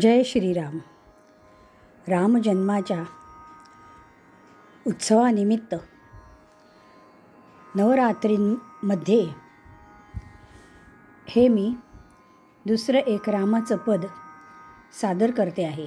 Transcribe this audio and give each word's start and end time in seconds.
जय 0.00 0.22
श्रीराम. 0.22 0.78
रामजन्माच्या 2.08 3.04
उत्सवानिमित्त 4.86 5.74
नवरात्रींमध्ये 7.74 9.28
हे 11.28 11.48
मी 11.48 11.74
दुसरं 12.66 12.98
एक 12.98 13.30
रामाचं 13.30 13.76
पद 13.76 14.04
सादर 15.02 15.30
करते 15.30 15.64
आहे. 15.64 15.86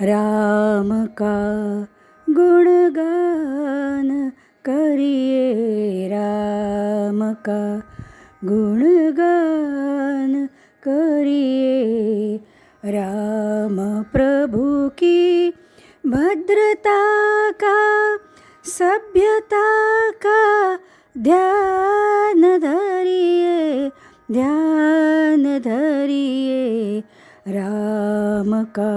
राम 0.00 1.04
का 1.04 1.84
गुणगान 2.30 4.28
करिये 4.64 6.08
राम 6.08 7.32
का 7.32 7.80
गुणगान 8.44 10.32
करिए 10.82 12.36
राम 12.84 13.76
प्रभु 14.12 14.88
की 14.98 15.50
भद्रता 16.06 16.98
का 17.64 17.76
सभ्यता 18.68 19.64
का 20.26 20.76
ध्यान 21.16 22.42
धरिए 22.58 23.88
ध्यान 24.32 25.44
धरिए 25.58 27.00
राम 27.48 28.62
का 28.78 28.92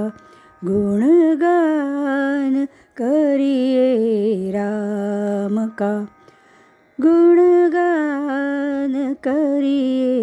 गुणगान 0.66 2.66
करिए 2.98 4.52
राम 4.52 5.66
का 5.81 5.94
गुणगान 6.99 8.94
करिए 9.23 10.14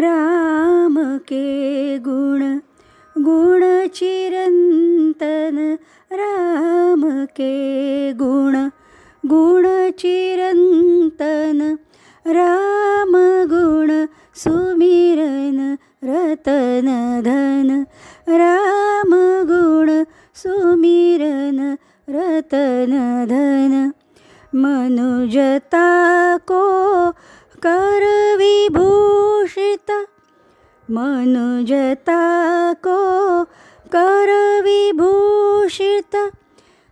राम 0.00 0.96
के 1.28 1.98
गुण 1.98 2.42
गुण 3.16 3.64
चिरंतन 3.94 5.58
राम 6.12 7.02
के 7.36 8.12
गुण 8.12 8.56
गुण 9.26 9.66
चिरंतन 9.98 11.60
राम 12.26 13.12
गुण 13.52 13.90
सुमिरन 14.36 15.76
रतन 16.04 16.88
धन 17.24 17.84
राम 18.42 19.14
गुण 19.50 19.88
सुमिरन 20.36 21.07
रतन 22.38 22.92
धन 23.28 23.92
मनुजता 24.54 25.86
को 26.36 27.10
कर 27.62 28.04
विभूषित। 28.36 29.90
मनुजता 30.90 32.20
को 32.72 33.44
कर 33.92 34.30
विभूषित। 34.64 36.16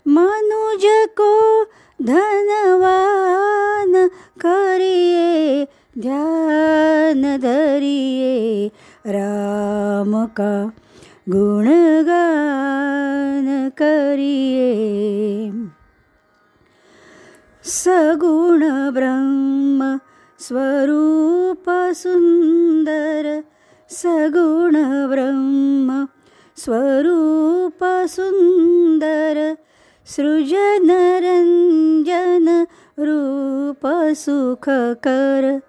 मनुज 0.08 0.86
को 1.20 1.62
धनवान 2.02 4.08
करिए 4.40 5.66
ध्यान 5.98 7.22
धरिए 7.38 8.70
राम 9.06 10.24
का 10.26 10.72
गुणगान। 11.28 13.55
करिए 13.78 15.52
सगुण 17.64 18.90
ब्रह्म 18.90 19.98
स्वरूप 20.38 21.64
सुंदर 21.96 23.42
सगुण 23.90 24.76
ब्रह्म 25.10 26.06
स्वरूप 26.56 27.84
सुंदर 28.10 29.56
सृजनरञ्जन 30.06 32.66
रूप 33.00 33.86
सुखकर 34.16 35.60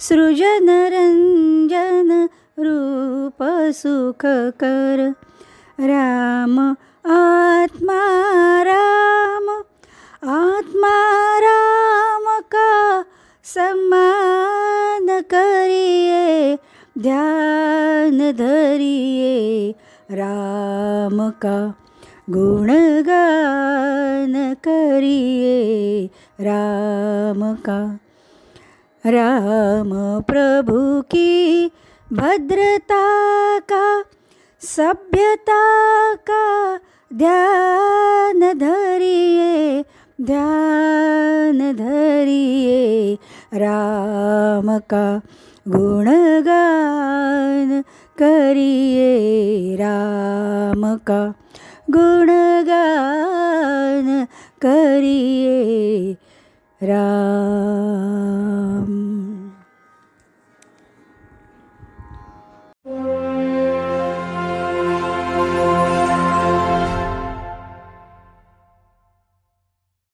सृजनरञ्जन 0.00 2.10
रूप 2.58 3.42
सुखकर। 3.76 5.14
राम 5.80 6.56
आत्मा 7.06 8.02
राम 8.62 9.48
आत्मा 10.28 11.38
राम 11.38 12.40
का 12.54 13.04
सम्मान 13.44 15.20
करिए 15.34 16.58
ध्यान 16.98 18.32
धरिए 18.32 19.74
राम 20.10 21.30
का 21.30 21.74
गुणगान 22.30 24.54
करिए 24.54 26.10
राम 26.40 27.54
का। 27.54 27.98
राम 29.04 30.20
प्रभु 30.20 31.02
की 31.02 31.66
भद्रता 32.12 33.58
का 33.58 34.04
सभ्यता 34.60 36.14
का 36.14 36.78
ध्यान 37.10 38.40
धरिए 38.58 39.82
ध्यान 40.20 41.58
धरिए 41.76 43.14
राम 43.54 44.78
का 44.90 45.06
गुणगान 45.66 47.82
करिए 48.18 49.76
राम 49.76 50.84
का 51.06 51.22
गुणगान 51.90 52.64
करिए 54.62 56.12
राम 56.80 57.75